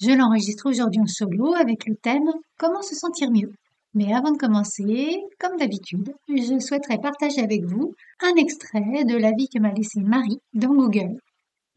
[0.00, 3.52] Je l'enregistre aujourd'hui en solo avec le thème Comment se sentir mieux.
[3.92, 9.50] Mais avant de commencer, comme d'habitude, je souhaiterais partager avec vous un extrait de l'avis
[9.50, 11.18] que m'a laissé Marie dans Google.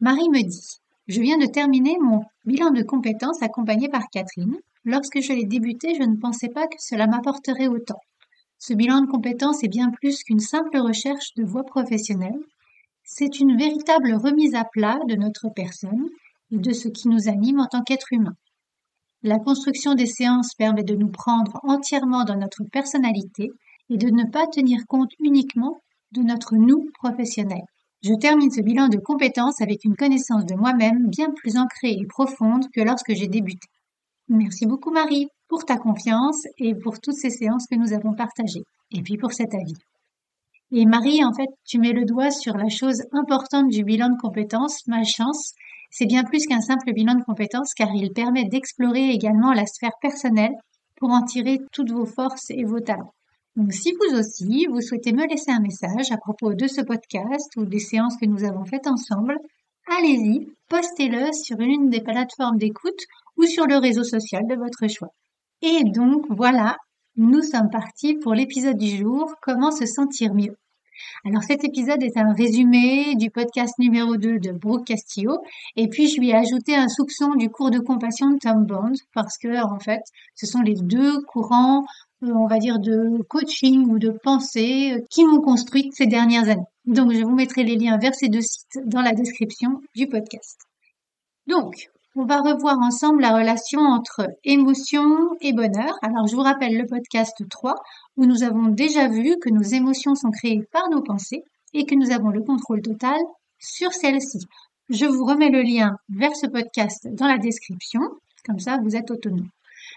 [0.00, 4.56] Marie me dit Je viens de terminer mon bilan de compétences accompagné par Catherine.
[4.86, 8.00] Lorsque je l'ai débuté, je ne pensais pas que cela m'apporterait autant.
[8.58, 12.40] Ce bilan de compétences est bien plus qu'une simple recherche de voie professionnelle.
[13.02, 16.08] C'est une véritable remise à plat de notre personne
[16.50, 18.34] de ce qui nous anime en tant qu'être humain.
[19.22, 23.50] La construction des séances permet de nous prendre entièrement dans notre personnalité
[23.90, 25.80] et de ne pas tenir compte uniquement
[26.12, 27.62] de notre nous professionnel.
[28.02, 32.06] Je termine ce bilan de compétences avec une connaissance de moi-même bien plus ancrée et
[32.06, 33.66] profonde que lorsque j'ai débuté.
[34.28, 38.64] Merci beaucoup Marie pour ta confiance et pour toutes ces séances que nous avons partagées.
[38.90, 39.74] Et puis pour cet avis.
[40.70, 44.20] Et Marie, en fait, tu mets le doigt sur la chose importante du bilan de
[44.20, 45.52] compétences, ma chance.
[45.96, 49.96] C'est bien plus qu'un simple bilan de compétences car il permet d'explorer également la sphère
[50.02, 50.56] personnelle
[50.96, 53.14] pour en tirer toutes vos forces et vos talents.
[53.54, 57.48] Donc si vous aussi, vous souhaitez me laisser un message à propos de ce podcast
[57.56, 59.36] ou des séances que nous avons faites ensemble,
[59.86, 63.04] allez-y, postez-le sur une des plateformes d'écoute
[63.36, 65.14] ou sur le réseau social de votre choix.
[65.62, 66.76] Et donc voilà,
[67.14, 70.56] nous sommes partis pour l'épisode du jour, comment se sentir mieux.
[71.24, 75.38] Alors cet épisode est un résumé du podcast numéro 2 de Brooke Castillo
[75.76, 78.92] et puis je lui ai ajouté un soupçon du cours de compassion de Tom Bond
[79.14, 80.02] parce que en fait
[80.34, 81.84] ce sont les deux courants
[82.22, 86.48] euh, on va dire de coaching ou de pensée euh, qui m'ont construite ces dernières
[86.48, 86.62] années.
[86.84, 90.58] Donc je vous mettrai les liens vers ces deux sites dans la description du podcast.
[91.46, 95.98] Donc, on va revoir ensemble la relation entre émotion et bonheur.
[96.00, 97.74] Alors, je vous rappelle le podcast 3
[98.16, 101.42] où nous avons déjà vu que nos émotions sont créées par nos pensées
[101.72, 103.18] et que nous avons le contrôle total
[103.58, 104.46] sur celles-ci.
[104.90, 108.00] Je vous remets le lien vers ce podcast dans la description.
[108.46, 109.48] Comme ça, vous êtes autonome.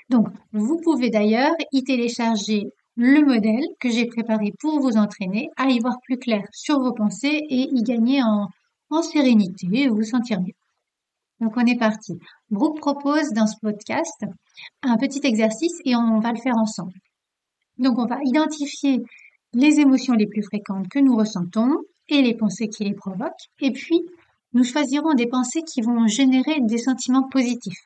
[0.09, 5.69] Donc, vous pouvez d'ailleurs y télécharger le modèle que j'ai préparé pour vous entraîner à
[5.69, 8.47] y voir plus clair sur vos pensées et y gagner en,
[8.89, 10.56] en sérénité et vous sentir mieux.
[11.39, 12.13] Donc on est parti.
[12.49, 14.25] Brooke propose dans ce podcast
[14.81, 16.93] un petit exercice et on va le faire ensemble.
[17.77, 19.03] Donc on va identifier
[19.53, 21.77] les émotions les plus fréquentes que nous ressentons
[22.09, 23.49] et les pensées qui les provoquent.
[23.59, 24.01] Et puis
[24.53, 27.81] nous choisirons des pensées qui vont générer des sentiments positifs.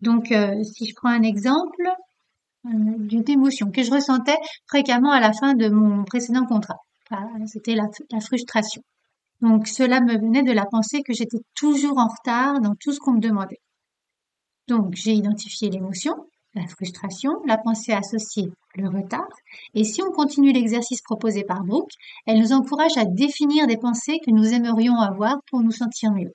[0.00, 1.88] Donc euh, si je prends un exemple
[2.66, 6.78] euh, d'une émotion que je ressentais fréquemment à la fin de mon précédent contrat,
[7.46, 8.82] c'était la frustration.
[9.40, 12.98] Donc cela me venait de la pensée que j'étais toujours en retard dans tout ce
[12.98, 13.60] qu'on me demandait.
[14.66, 16.14] Donc j'ai identifié l'émotion,
[16.54, 19.28] la frustration, la pensée associée, le retard.
[19.74, 21.92] Et si on continue l'exercice proposé par Brooke,
[22.26, 26.32] elle nous encourage à définir des pensées que nous aimerions avoir pour nous sentir mieux.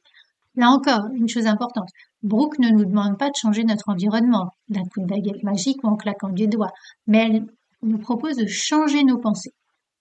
[0.56, 1.90] Là encore, une chose importante,
[2.22, 5.88] Brooke ne nous demande pas de changer notre environnement d'un coup de baguette magique ou
[5.88, 6.72] en claquant des doigts,
[7.08, 7.46] mais elle
[7.82, 9.54] nous propose de changer nos pensées.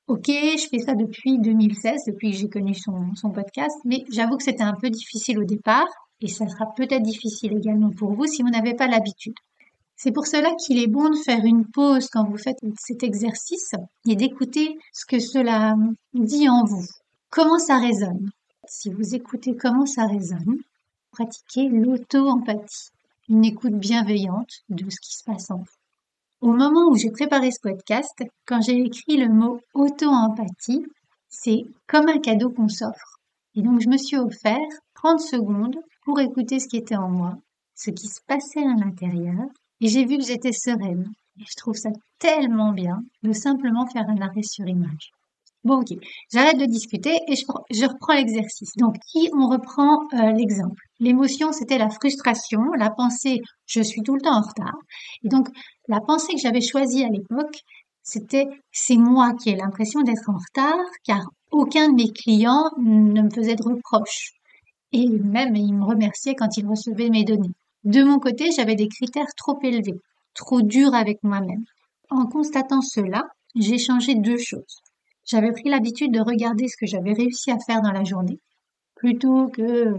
[0.09, 4.43] Ok, je fais ça depuis 2016, depuis que j'ai connu son, podcast, mais j'avoue que
[4.43, 5.87] c'était un peu difficile au départ
[6.21, 9.35] et ça sera peut-être difficile également pour vous si vous n'avez pas l'habitude.
[9.95, 13.73] C'est pour cela qu'il est bon de faire une pause quand vous faites cet exercice
[14.09, 15.77] et d'écouter ce que cela
[16.15, 16.87] dit en vous.
[17.31, 18.33] Comment ça résonne?
[18.67, 20.59] Si vous écoutez comment ça résonne,
[21.13, 22.91] pratiquez l'auto-empathie,
[23.29, 25.82] une écoute bienveillante de ce qui se passe en vous.
[26.43, 30.85] Au moment où j'ai préparé ce podcast, quand j'ai écrit le mot auto-empathie,
[31.29, 33.21] c'est comme un cadeau qu'on s'offre.
[33.55, 34.59] Et donc je me suis offert
[34.97, 37.37] 30 secondes pour écouter ce qui était en moi,
[37.77, 39.47] ce qui se passait à l'intérieur,
[39.81, 41.13] et j'ai vu que j'étais sereine.
[41.39, 45.13] Et je trouve ça tellement bien de simplement faire un arrêt sur image.
[45.65, 45.97] Bon, ok,
[46.33, 48.73] j'arrête de discuter et je, reprends l'exercice.
[48.77, 54.17] Donc, si on reprend euh, l'exemple, l'émotion, c'était la frustration, la pensée, je suis tout
[54.17, 54.75] le temps en retard.
[55.25, 55.49] Et donc,
[55.87, 57.61] la pensée que j'avais choisie à l'époque,
[58.03, 63.23] c'était c'est moi qui ai l'impression d'être en retard, car aucun de mes clients ne
[63.23, 64.33] me faisait de reproches.
[64.91, 67.55] Et même, ils me remerciaient quand ils recevaient mes données.
[67.85, 70.01] De mon côté, j'avais des critères trop élevés,
[70.35, 71.65] trop durs avec moi-même.
[72.11, 73.23] En constatant cela,
[73.55, 74.83] j'ai changé deux choses.
[75.25, 78.39] J'avais pris l'habitude de regarder ce que j'avais réussi à faire dans la journée,
[78.97, 79.95] plutôt que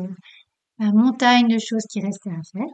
[0.79, 2.73] la montagne de choses qui restaient à faire.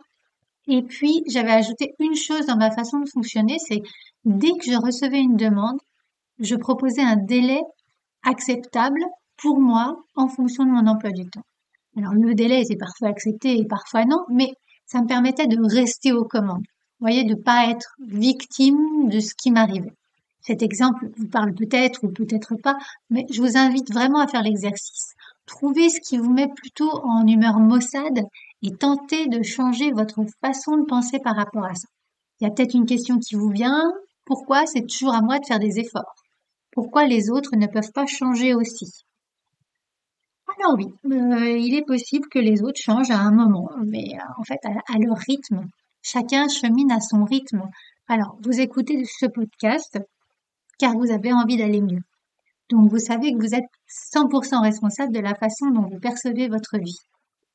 [0.67, 3.81] Et puis, j'avais ajouté une chose dans ma façon de fonctionner, c'est
[4.25, 5.79] dès que je recevais une demande,
[6.39, 7.61] je proposais un délai
[8.23, 9.01] acceptable
[9.37, 11.45] pour moi en fonction de mon emploi du temps.
[11.97, 14.51] Alors, le délai était parfois accepté et parfois non, mais
[14.85, 16.65] ça me permettait de rester aux commandes.
[16.99, 19.93] Vous voyez, de pas être victime de ce qui m'arrivait.
[20.49, 22.75] Cet exemple vous parle peut-être ou peut-être pas,
[23.11, 25.13] mais je vous invite vraiment à faire l'exercice.
[25.45, 28.23] Trouvez ce qui vous met plutôt en humeur maussade
[28.63, 31.87] et tentez de changer votre façon de penser par rapport à ça.
[32.39, 33.93] Il y a peut-être une question qui vous vient.
[34.25, 36.15] Pourquoi c'est toujours à moi de faire des efforts?
[36.71, 39.05] Pourquoi les autres ne peuvent pas changer aussi?
[40.57, 44.39] Alors oui, euh, il est possible que les autres changent à un moment, mais euh,
[44.39, 45.67] en fait à leur rythme.
[46.01, 47.69] Chacun chemine à son rythme.
[48.07, 49.99] Alors, vous écoutez ce podcast
[50.79, 52.01] car vous avez envie d'aller mieux.
[52.69, 53.69] Donc, vous savez que vous êtes
[54.13, 56.97] 100% responsable de la façon dont vous percevez votre vie.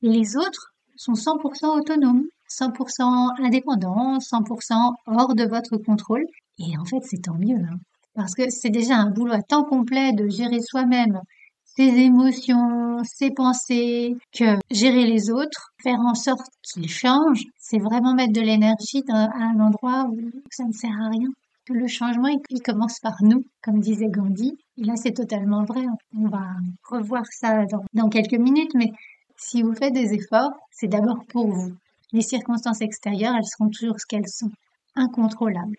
[0.01, 6.25] Et les autres sont 100% autonomes, 100% indépendants, 100% hors de votre contrôle.
[6.59, 7.57] Et en fait, c'est tant mieux.
[7.57, 7.79] Hein.
[8.15, 11.19] parce que c'est déjà un boulot à temps complet de gérer soi-même
[11.75, 18.13] ses émotions, ses pensées, que gérer les autres, faire en sorte qu'ils changent, c'est vraiment
[18.13, 20.17] mettre de l'énergie à un endroit où
[20.51, 21.29] ça ne sert à rien.
[21.67, 24.57] Le changement, il commence par nous, comme disait Gandhi.
[24.77, 25.83] Et là, c'est totalement vrai.
[26.15, 26.45] On va
[26.89, 28.91] revoir ça dans, dans quelques minutes, mais
[29.37, 31.73] si vous faites des efforts, c'est d'abord pour vous.
[32.13, 34.51] Les circonstances extérieures, elles seront toujours ce qu'elles sont,
[34.95, 35.77] incontrôlables.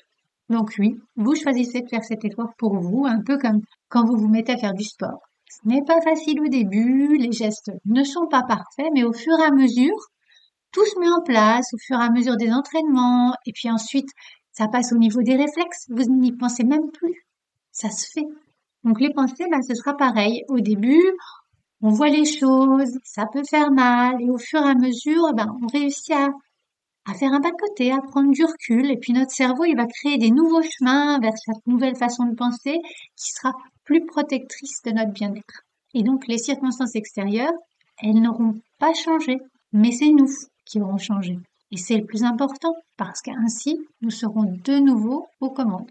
[0.48, 4.16] Donc oui, vous choisissez de faire cet effort pour vous, un peu comme quand vous
[4.16, 5.20] vous mettez à faire du sport.
[5.48, 9.38] Ce n'est pas facile au début, les gestes ne sont pas parfaits, mais au fur
[9.38, 9.96] et à mesure,
[10.72, 14.10] tout se met en place, au fur et à mesure des entraînements, et puis ensuite,
[14.56, 17.26] ça passe au niveau des réflexes, vous n'y pensez même plus.
[17.72, 18.26] Ça se fait.
[18.84, 20.44] Donc les pensées, ben, ce sera pareil.
[20.48, 21.02] Au début,
[21.82, 25.54] on voit les choses, ça peut faire mal, et au fur et à mesure, ben,
[25.62, 26.30] on réussit à,
[27.04, 29.76] à faire un pas de côté, à prendre du recul, et puis notre cerveau, il
[29.76, 32.78] va créer des nouveaux chemins vers cette nouvelle façon de penser
[33.14, 33.52] qui sera
[33.84, 35.64] plus protectrice de notre bien-être.
[35.92, 37.52] Et donc les circonstances extérieures,
[38.02, 39.38] elles n'auront pas changé,
[39.72, 40.30] mais c'est nous
[40.64, 41.38] qui auront changé.
[41.72, 45.90] Et c'est le plus important parce qu'ainsi, nous serons de nouveau aux commandes.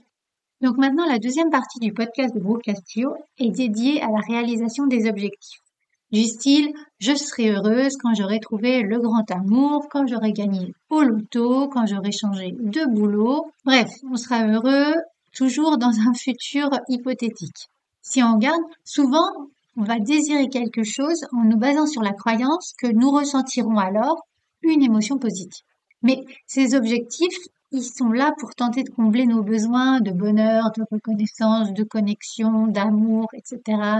[0.61, 4.87] Donc maintenant, la deuxième partie du podcast de Brooke Castillo est dédiée à la réalisation
[4.87, 5.59] des objectifs.
[6.11, 11.01] Du style, je serai heureuse quand j'aurai trouvé le grand amour, quand j'aurai gagné au
[11.01, 13.47] loto, quand j'aurai changé de boulot.
[13.65, 14.93] Bref, on sera heureux
[15.33, 17.67] toujours dans un futur hypothétique.
[18.01, 19.27] Si on regarde, souvent,
[19.77, 24.25] on va désirer quelque chose en nous basant sur la croyance que nous ressentirons alors
[24.69, 25.63] une émotion positive.
[26.01, 27.37] Mais ces objectifs,
[27.71, 32.67] ils sont là pour tenter de combler nos besoins de bonheur, de reconnaissance, de connexion,
[32.67, 33.59] d'amour, etc.,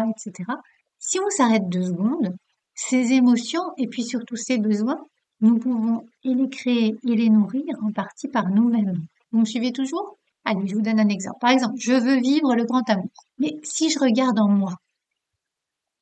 [0.10, 0.52] etc.
[1.00, 2.36] Si on s'arrête deux secondes,
[2.74, 5.00] ces émotions et puis surtout ces besoins,
[5.42, 9.06] nous pouvons les créer et les nourrir en partie par nous-mêmes.
[9.32, 10.18] Vous me suivez toujours?
[10.46, 11.40] Allez, je vous donne un exemple.
[11.42, 13.10] Par exemple, je veux vivre le grand amour.
[13.40, 14.76] Mais si je regarde en moi,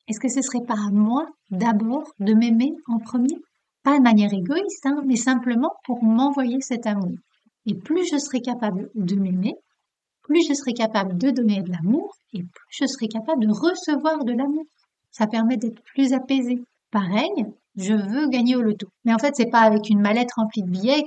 [0.06, 3.36] est-ce que ce serait pas à moi d'abord de m'aimer en premier?
[3.84, 7.14] Pas de manière égoïste, hein, mais simplement pour m'envoyer cet amour.
[7.66, 9.54] Et plus je serai capable de m'aimer,
[10.22, 14.24] plus je serai capable de donner de l'amour, et plus je serai capable de recevoir
[14.24, 14.64] de l'amour.
[15.12, 16.60] Ça permet d'être plus apaisé.
[16.90, 17.46] Pareil,
[17.76, 18.88] je veux gagner au loto.
[19.04, 21.04] Mais en fait, c'est pas avec une mallette remplie de billets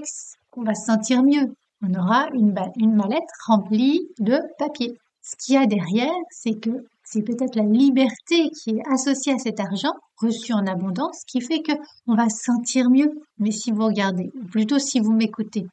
[0.52, 4.98] qu'on va se sentir mieux on aura une, une mallette remplie de papier.
[5.22, 9.38] Ce qu'il y a derrière, c'est que c'est peut-être la liberté qui est associée à
[9.38, 11.72] cet argent reçu en abondance qui fait que
[12.06, 13.10] on va se sentir mieux.
[13.38, 15.66] Mais si vous regardez, ou plutôt si vous m'écoutez,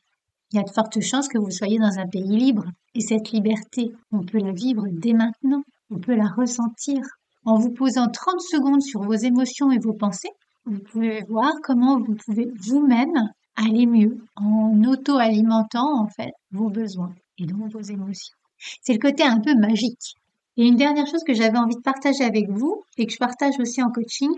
[0.52, 2.64] il y a de fortes chances que vous soyez dans un pays libre.
[2.94, 5.64] Et cette liberté, on peut la vivre dès maintenant.
[5.90, 7.00] On peut la ressentir.
[7.44, 10.30] En vous posant 30 secondes sur vos émotions et vos pensées,
[10.66, 17.12] vous pouvez voir comment vous pouvez vous-même aller mieux en auto-alimentant en fait vos besoins
[17.38, 18.36] et donc vos émotions.
[18.82, 20.14] C'est le côté un peu magique.
[20.56, 23.58] Et une dernière chose que j'avais envie de partager avec vous et que je partage
[23.58, 24.30] aussi en coaching,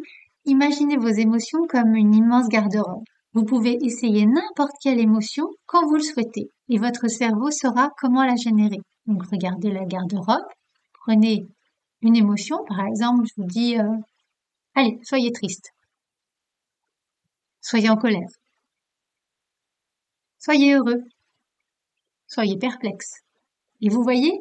[0.45, 3.05] imaginez vos émotions comme une immense garde-robe.
[3.35, 8.25] Vous pouvez essayer n'importe quelle émotion quand vous le souhaitez et votre cerveau saura comment
[8.25, 8.79] la générer.
[9.07, 10.47] Donc regardez la garde-robe,
[11.05, 11.47] prenez
[12.01, 13.97] une émotion, par exemple, je vous dis, euh,
[14.75, 15.71] allez, soyez triste,
[17.61, 18.29] soyez en colère,
[20.47, 21.03] Soyez heureux.
[22.29, 23.15] Soyez perplexe.
[23.81, 24.41] Et vous voyez,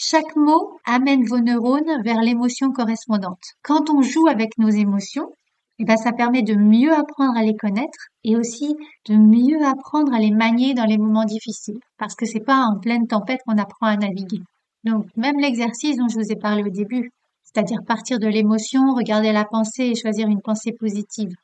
[0.00, 3.42] chaque mot amène vos neurones vers l'émotion correspondante.
[3.62, 5.32] Quand on joue avec nos émotions,
[5.80, 8.76] eh ben, ça permet de mieux apprendre à les connaître et aussi
[9.08, 11.80] de mieux apprendre à les manier dans les moments difficiles.
[11.98, 14.40] Parce que c'est pas en pleine tempête qu'on apprend à naviguer.
[14.84, 17.10] Donc, même l'exercice dont je vous ai parlé au début,
[17.42, 21.34] c'est-à-dire partir de l'émotion, regarder la pensée et choisir une pensée positive.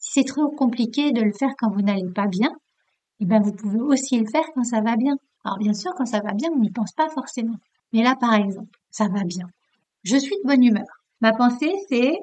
[0.00, 2.52] Si c'est trop compliqué de le faire quand vous n'allez pas bien,
[3.20, 5.16] Et bien, vous pouvez aussi le faire quand ça va bien.
[5.44, 7.56] Alors, bien sûr, quand ça va bien, on n'y pense pas forcément.
[7.92, 9.46] Mais là, par exemple, ça va bien.
[10.04, 10.86] Je suis de bonne humeur.
[11.20, 12.16] Ma pensée, c'est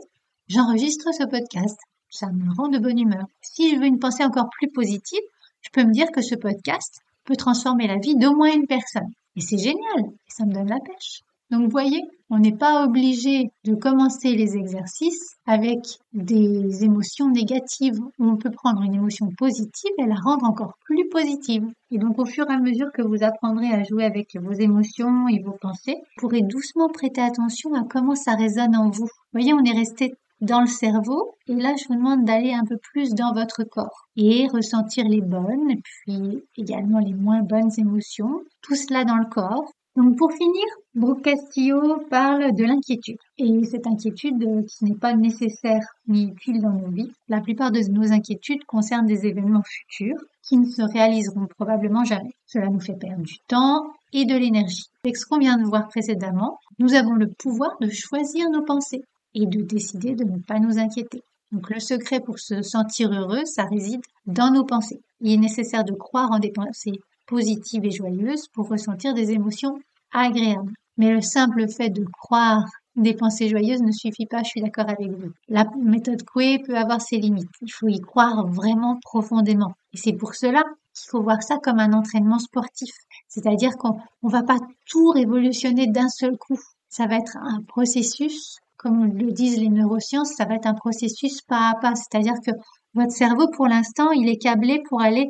[0.48, 1.80] j'enregistre ce podcast.
[2.10, 3.26] Ça me rend de bonne humeur.
[3.42, 5.22] Si je veux une pensée encore plus positive,
[5.62, 9.12] je peux me dire que ce podcast peut transformer la vie d'au moins une personne.
[9.36, 10.12] Et c'est génial.
[10.28, 11.24] Ça me donne la pêche.
[11.56, 15.80] Donc, vous voyez, on n'est pas obligé de commencer les exercices avec
[16.12, 17.98] des émotions négatives.
[18.20, 21.66] On peut prendre une émotion positive et la rendre encore plus positive.
[21.92, 25.30] Et donc, au fur et à mesure que vous apprendrez à jouer avec vos émotions
[25.30, 29.06] et vos pensées, vous pourrez doucement prêter attention à comment ça résonne en vous.
[29.06, 31.36] Vous voyez, on est resté dans le cerveau.
[31.48, 35.22] Et là, je vous demande d'aller un peu plus dans votre corps et ressentir les
[35.22, 38.42] bonnes, puis également les moins bonnes émotions.
[38.62, 39.72] Tout cela dans le corps.
[39.96, 43.18] Donc pour finir, Brooke Castillo parle de l'inquiétude.
[43.38, 47.12] Et cette inquiétude euh, qui n'est pas nécessaire ni utile dans nos vies.
[47.30, 52.34] La plupart de nos inquiétudes concernent des événements futurs qui ne se réaliseront probablement jamais.
[52.46, 54.86] Cela nous fait perdre du temps et de l'énergie.
[55.06, 59.04] Avec ce qu'on vient de voir précédemment, nous avons le pouvoir de choisir nos pensées
[59.34, 61.22] et de décider de ne pas nous inquiéter.
[61.54, 65.00] Donc le secret pour se sentir heureux, ça réside dans nos pensées.
[65.22, 69.80] Il est nécessaire de croire en des pensées positive et joyeuse pour ressentir des émotions
[70.14, 70.74] agréables.
[70.98, 72.66] Mais le simple fait de croire
[72.96, 75.32] des pensées joyeuses ne suffit pas, je suis d'accord avec vous.
[75.50, 77.50] La méthode Coué peut avoir ses limites.
[77.62, 79.74] Il faut y croire vraiment profondément.
[79.94, 80.64] Et c'est pour cela
[80.94, 82.94] qu'il faut voir ça comme un entraînement sportif.
[83.28, 86.60] C'est-à-dire qu'on ne va pas tout révolutionner d'un seul coup.
[86.88, 91.42] Ça va être un processus, comme le disent les neurosciences, ça va être un processus
[91.42, 91.96] pas à pas.
[91.96, 92.52] C'est-à-dire que
[92.94, 95.28] votre cerveau, pour l'instant, il est câblé pour aller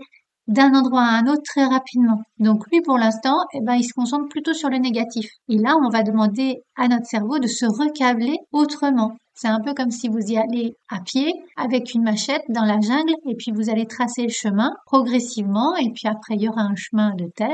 [0.47, 2.21] d'un endroit à un autre très rapidement.
[2.39, 5.27] Donc lui, pour l'instant, eh ben, il se concentre plutôt sur le négatif.
[5.49, 9.15] Et là, on va demander à notre cerveau de se recabler autrement.
[9.33, 12.79] C'est un peu comme si vous y allez à pied avec une machette dans la
[12.79, 16.61] jungle et puis vous allez tracer le chemin progressivement et puis après il y aura
[16.61, 17.49] un chemin de terre,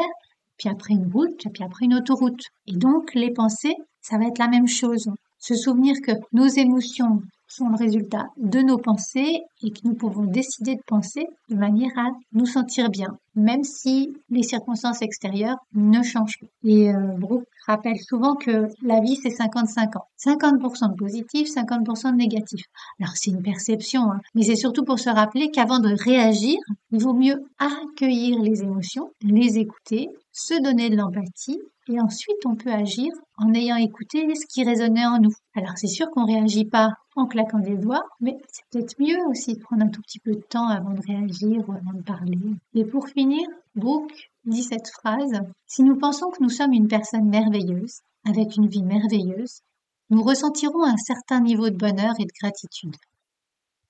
[0.58, 2.44] puis après une route, puis après une autoroute.
[2.68, 5.10] Et donc les pensées, ça va être la même chose.
[5.40, 7.22] Se souvenir que nos émotions
[7.52, 11.92] sont le résultat de nos pensées et que nous pouvons décider de penser de manière
[11.98, 16.48] à nous sentir bien, même si les circonstances extérieures ne changent pas.
[16.64, 20.06] Et euh, Brooke rappelle souvent que la vie c'est 55 ans.
[20.26, 22.62] 50% de positif, 50% de négatif.
[23.00, 26.58] Alors c'est une perception, hein, mais c'est surtout pour se rappeler qu'avant de réagir,
[26.92, 32.56] il vaut mieux accueillir les émotions, les écouter, se donner de l'empathie et ensuite on
[32.56, 35.34] peut agir en ayant écouté ce qui résonnait en nous.
[35.56, 39.56] Alors c'est sûr qu'on réagit pas en claquant des doigts, mais c'est peut-être mieux aussi
[39.56, 42.40] de prendre un tout petit peu de temps avant de réagir ou avant de parler.
[42.74, 47.30] Et pour finir, Brooke dit cette phrase Si nous pensons que nous sommes une personne
[47.30, 49.62] merveilleuse, avec une vie merveilleuse,
[50.10, 52.96] nous ressentirons un certain niveau de bonheur et de gratitude.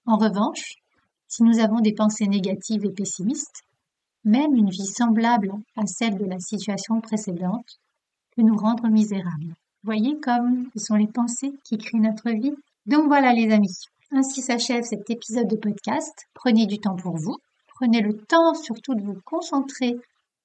[0.06, 0.76] En revanche,
[1.28, 3.64] si nous avons des pensées négatives et pessimistes,
[4.24, 7.80] même une vie semblable à celle de la situation précédente
[8.36, 9.56] peut nous rendre misérables.
[9.84, 12.54] Voyez comme ce sont les pensées qui créent notre vie.
[12.86, 13.78] Donc voilà les amis,
[14.12, 16.28] ainsi s'achève cet épisode de podcast.
[16.34, 17.38] Prenez du temps pour vous,
[17.76, 19.96] prenez le temps surtout de vous concentrer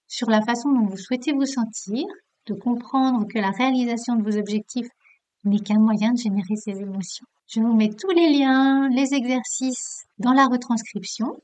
[0.09, 2.07] sur la façon dont vous souhaitez vous sentir,
[2.47, 4.89] de comprendre que la réalisation de vos objectifs
[5.45, 7.27] n'est qu'un moyen de générer ces émotions.
[7.49, 11.37] Je vous mets tous les liens, les exercices dans la retranscription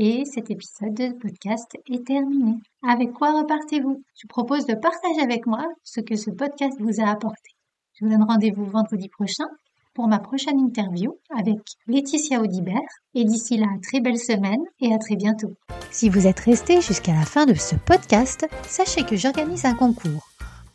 [0.00, 2.54] et cet épisode de podcast est terminé.
[2.88, 4.02] Avec quoi repartez-vous?
[4.16, 7.50] Je vous propose de partager avec moi ce que ce podcast vous a apporté.
[7.92, 9.44] Je vous donne rendez-vous vendredi prochain
[9.92, 12.80] pour ma prochaine interview avec Laetitia Audibert.
[13.14, 15.52] Et d'ici là, très belle semaine et à très bientôt.
[15.90, 20.29] Si vous êtes resté jusqu'à la fin de ce podcast, sachez que j'organise un concours.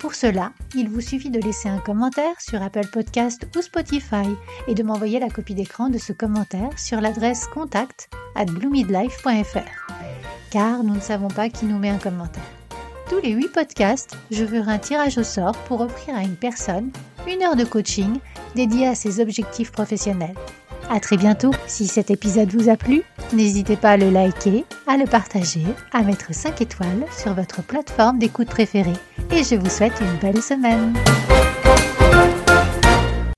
[0.06, 4.28] Pour cela, il vous suffit de laisser un commentaire sur Apple Podcast ou Spotify
[4.68, 9.94] et de m'envoyer la copie d'écran de ce commentaire sur l'adresse contact at bloomidlife.fr.
[10.52, 12.44] Car nous ne savons pas qui nous met un commentaire.
[13.10, 16.92] Tous les 8 podcasts, je ferai un tirage au sort pour offrir à une personne
[17.28, 18.20] une heure de coaching
[18.54, 20.36] dédiée à ses objectifs professionnels.
[20.90, 21.52] À très bientôt.
[21.68, 26.04] Si cet épisode vous a plu, n'hésitez pas à le liker, à le partager, à
[26.04, 28.94] mettre 5 étoiles sur votre plateforme d'écoute préférée.
[29.32, 30.94] Et je vous souhaite une belle semaine.